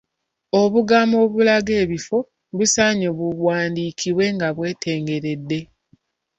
[0.61, 2.17] Obugambo obulaga ebifo
[2.57, 5.59] busaanye buwandiikibwe nga bwetengeredde.